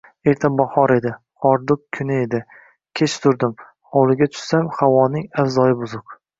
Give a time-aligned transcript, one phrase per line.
[0.31, 1.11] Erta bahor edi.
[1.45, 2.41] Hordiq kuni edi.
[3.01, 3.55] Kech turdim.
[3.99, 6.21] Hovliga tushsam, havoning avzoyi buzuq.